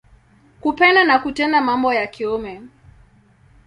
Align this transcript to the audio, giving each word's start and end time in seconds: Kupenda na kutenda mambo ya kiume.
Kupenda 0.61 1.03
na 1.03 1.19
kutenda 1.19 1.61
mambo 1.61 1.93
ya 1.93 2.07
kiume. 2.07 2.61